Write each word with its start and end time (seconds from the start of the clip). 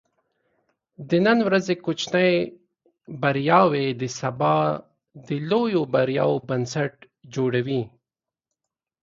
د 1.09 1.11
نن 1.25 1.37
ورځې 1.47 1.73
کوچني 1.85 2.31
بریاوې 3.21 3.85
د 4.01 4.03
سبا 4.19 4.55
د 5.27 5.27
لویو 5.49 5.81
بریاوو 5.93 6.43
بنسټ 6.49 6.93
جوړوي. 7.33 7.81